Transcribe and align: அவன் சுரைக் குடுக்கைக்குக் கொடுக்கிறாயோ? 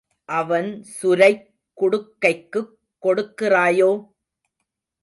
அவன் 0.29 0.85
சுரைக் 1.01 1.43
குடுக்கைக்குக் 1.77 2.71
கொடுக்கிறாயோ? 3.01 3.91